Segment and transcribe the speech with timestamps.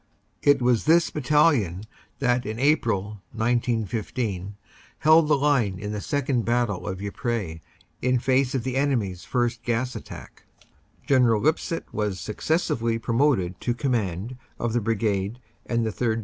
[0.41, 1.83] It was this battalion
[2.17, 4.55] that in April, 1915,
[4.97, 7.59] held the line in the BATTLE PIECES 325 Second Battle of Ypres
[8.01, 10.45] in face of the enemy s first gas attack.
[11.05, 16.19] General Lipsett was successively promoted to command of the Brigade and the 3rd.